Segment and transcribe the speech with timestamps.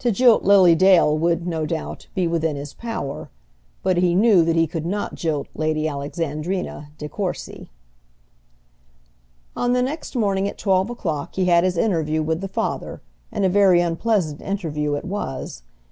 [0.00, 3.30] To jilt Lily Dale would, no doubt, be within his power,
[3.84, 7.70] but he knew that he could not jilt Lady Alexandrina De Courcy.
[9.54, 13.44] On the next morning at twelve o'clock he had his interview with the father, and
[13.44, 15.62] a very unpleasant interview it was.